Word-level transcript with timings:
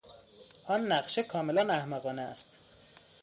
آن 0.65 0.91
نقشه 0.91 1.23
کاملا 1.23 1.73
احمقانه 1.73 2.21
است. 2.21 2.59